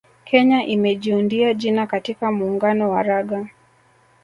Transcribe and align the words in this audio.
Kenya 0.23 0.65
imejiundia 0.65 1.53
jina 1.53 1.87
katika 1.87 2.31
muungano 2.31 2.89
wa 2.91 3.03
raga 3.03 3.47